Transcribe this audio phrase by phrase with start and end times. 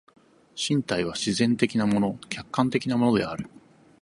[0.55, 3.47] 身体は自然的なもの、客観的なものである。